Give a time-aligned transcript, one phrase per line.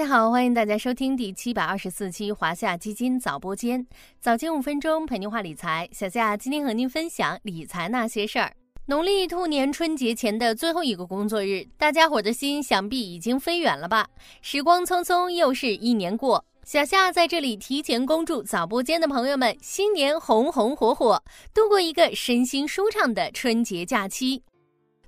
[0.00, 3.86] 大家好，欢迎大家收听第七百二十四期华夏基金早播间，
[4.18, 5.86] 早间五分钟陪您话理财。
[5.92, 8.50] 小夏今天和您分享理财那些事儿。
[8.86, 14.08] 农历兔年春节前的最后一个工作日，大家伙的心想必已经飞远了吧？
[14.40, 16.42] 时光匆匆，又是一年过。
[16.64, 21.22] 小夏在这里提前恭祝早播间的朋友们新年红红火火，
[21.52, 24.42] 度过一个身心舒畅的春节假期。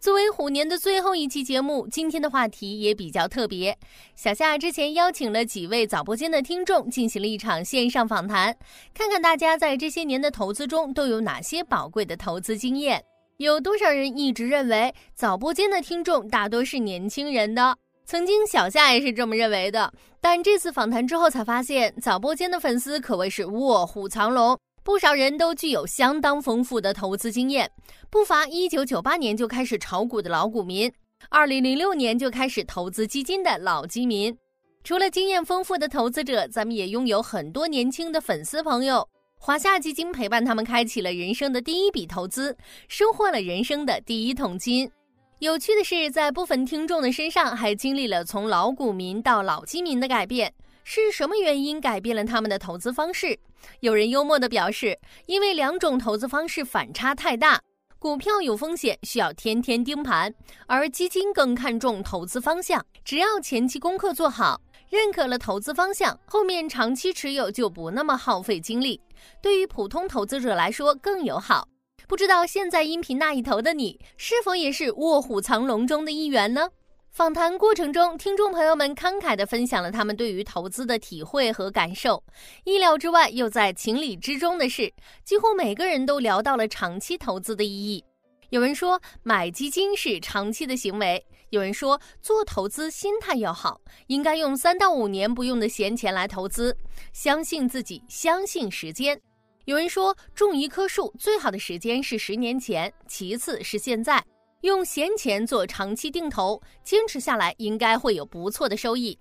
[0.00, 3.76] 作为虎年的最后一期节目，今天的话题也比较特别。
[4.16, 8.56] 小夏之前邀请了几位早播间的听众进行了一场线上访谈，
[8.94, 13.04] 看看大家在这些年的投资中都有哪些宝贵的投资经验。
[13.36, 17.76] 有多少人一直认为早播间的听众大多是年轻人的？
[18.06, 24.58] 曾经小夏也是这么认为的，但这次访谈之后才发现，早播间的粉丝可谓是卧虎藏龙。
[24.82, 27.70] 不少人都具有相当丰富的投资经验，
[28.08, 30.90] 不乏1998年就开始炒股的老股民
[31.30, 34.36] ，2006年就开始投资基金的老基民。
[34.82, 39.06] 除了经验丰富的投资者，咱们也拥有很多年轻的粉丝朋友。
[39.38, 42.56] 华夏基金陪伴他们开启了人生的第一笔投资，
[42.88, 44.90] 收获了人生的第一桶金。
[45.38, 50.52] 有趣的是，在部分听众的身上还经历了从老股民到老基民的改变。
[50.84, 53.38] 是什么原因改变了他们的投资方式？
[53.80, 57.60] 有人幽默地表示，因为两种投资方式反差太大，
[57.98, 60.34] 股票有风险，需要天天盯盘，
[60.66, 69.00] 而基金更看重投资方向，只要前期功课做好，认可了投资方向，后面长期持有就不那么耗费精力，
[69.42, 71.68] 对于普通投资者来说更友好。
[72.08, 76.68] 不知道现在音频那一头的你，是否也是卧虎藏龙中的一员呢？
[77.10, 82.22] 访谈过程中，听众朋友们慷慨地分享了他们对于投资的体会和感受。
[82.64, 84.90] 意料之外又在情理之中的是，
[85.24, 88.02] 几乎每个人都聊到了长期投资的意义。
[88.50, 96.76] 有人说买基金是长期的行为，有人说做投资心态要好，应该用三到五年不用的闲钱来投资，
[97.12, 99.20] 相信自己，相信时间。
[99.64, 104.24] 有人说种一棵树最好的时间是十年前，其次是现在。
[104.62, 109.18] 用闲钱做长期定投，坚持下来应该会有不错的收益。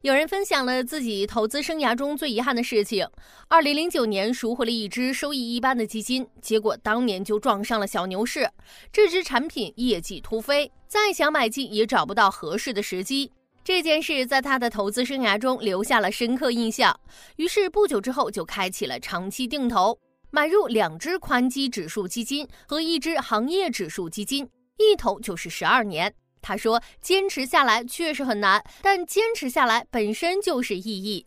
[0.00, 3.06] 有人分享了自己投资生涯中最遗憾的事情：
[3.48, 8.48] 二零零九年赎回了一只收益一般的基金，结果当年就撞上了小牛市，
[8.90, 13.30] 这只产品业绩突飞，再想买进也找不到合适的时机。
[13.62, 16.98] 这件事在他的投资生涯中留下了深刻印象，
[17.36, 19.98] 于是不久之后就开启了长期定投，
[20.30, 24.48] 买入两只宽基指数基金和一只行业指数基金。
[24.78, 31.26] 一投就是十二年，他说坚持下来确实很难，但坚持下来本身就是意义。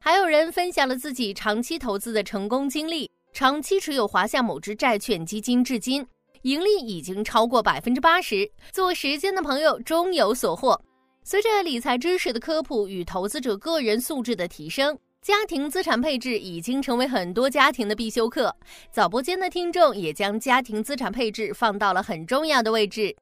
[0.00, 6.06] 还有人分享了自己长期投资的成功经历，长期持有华夏某只债券基金至今，
[6.42, 8.50] 盈利已经超过百分之八十。
[8.72, 10.80] 做时间的朋友终有所获。
[11.24, 14.96] 随着理财知识的科普与投资者个人素质的提升。
[15.26, 18.54] 家庭资产配置已经成为很多家庭的必修课，
[18.92, 23.12] 早播间的听众也将家庭资产配置放到了很重要的位置。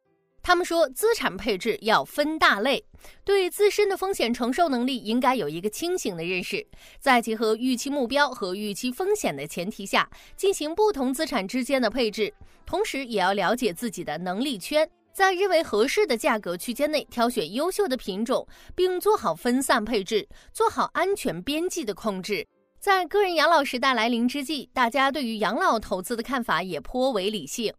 [0.42, 2.84] 他们说，资产配置要分大类，
[3.24, 6.66] 对自身的风险承受能力应该有一个清醒的认识，
[7.00, 10.06] 在结合预期目标和预期风险的前提下，
[10.36, 12.30] 进行不同资产之间的配置，
[12.66, 14.86] 同时也要了解自己的能力圈。
[15.14, 18.44] 在认为合适的价格区间内挑选优秀的品种，
[18.74, 22.44] 并做好分散配置，做好安全边际的控制。
[22.80, 27.72] 在个人养老时代来临之际，大家对于养老投资的看法也颇为理性。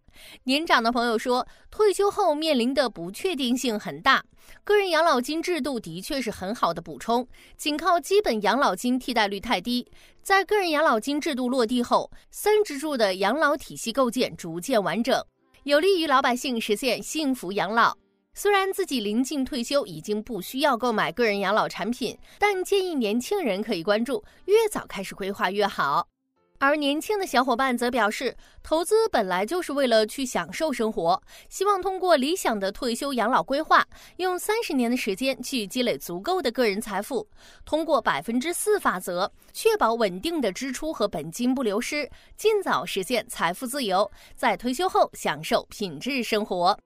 [0.45, 4.23] 年长的朋友说，退休后面临的不确定性很大，
[4.63, 9.85] 个人养老金制度的确是很好的补充，仅靠基本养老金替代率太低。
[10.23, 15.21] 在个人养老金制度落地后，三支柱的养老体系构建逐渐完整。
[15.65, 17.97] 有利于老百姓实现幸福养老。
[18.35, 26.07] 虽然自己临近退休，已经不需要购买个人养老产品，但建议年轻人可以关注，越早开始规划越好。
[26.57, 33.85] 而年轻的小伙伴则表示，投资本来就是为了去享受生活，希望通过理想的退休养老规划，
[34.17, 37.27] 用三十年的时间去积累足够的个人财富，
[37.65, 46.77] 通过百分之四法则，确保稳定的支出和本金不流失，尽早实现财富自由，在退休后享受品质生活。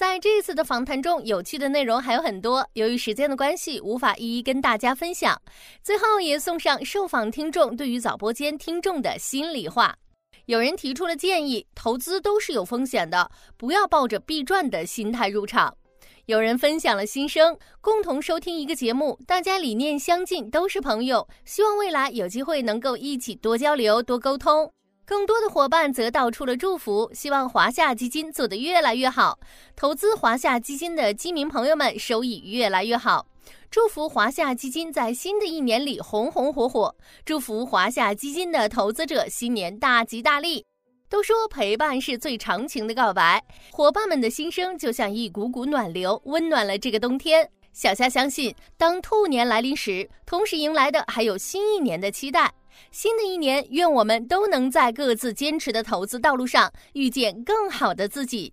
[0.00, 5.38] 在这次的访谈中，有趣的内容还有很多，由于时间的关系，无法一一跟大家分享。
[5.82, 9.94] 最后也送上受访听众对于早播间听众的心里话。
[10.46, 15.76] 有人提出了建议，投资都是有风险的，不要抱着必赚的心态入场。
[16.24, 24.72] 有人分享了心声，共同收听一个节目，大家理念相近，都是朋友，希望未来有机会能够一起多交流、多沟通。
[25.10, 29.36] 更多的伙伴则道出了祝福，希望华夏基金做得越来越好，
[29.74, 33.26] 投资华夏基金的基民朋友们收益越来越好。
[33.72, 40.64] 祝福华夏基金在新的一年里红红火火，祝福华夏基金的投资者新年大吉大利。
[41.08, 47.50] 都说陪伴是最长情的告白，伙伴们的心声就像一股股暖流，温暖了这个冬天。
[47.72, 52.52] 小夏相信，当兔年来临时，同时迎来的还有新一年的期待。
[52.90, 58.52] 新的一年，愿我们都能在各自坚持的投资道路上遇见更好的自己。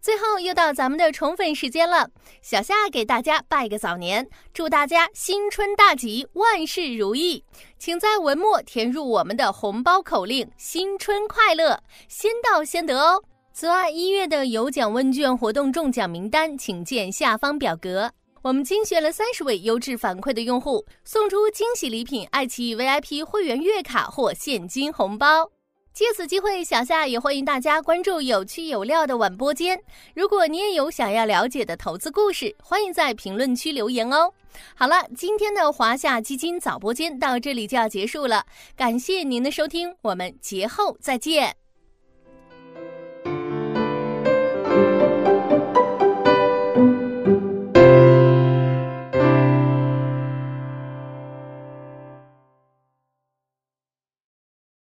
[0.00, 2.08] 最后又到咱们的宠粉时间了，
[2.40, 7.42] 小夏给大家拜个早年，祝大家新春大吉，万事如意。
[7.76, 13.20] 请在文末填入我们的红包口令“新春快乐”，先到先得哦。
[13.52, 18.12] 此外，一月的有奖问卷活动中奖名单，请见下方表格。
[18.46, 25.50] 我们精选了三十位优质反馈的用户，送出惊喜礼品——爱奇艺 VIP 会员月卡或现金红包。
[25.92, 29.82] 借此机会，小夏也欢迎大家关注有趣有料的晚播间。
[30.14, 34.32] 如果你也有想要了解的投资故事，欢迎在评论区留言哦。
[34.76, 38.46] 好了，今天的华夏基金早播间到这里就要结束了，
[38.76, 41.65] 感谢您的收听，我们节后再见。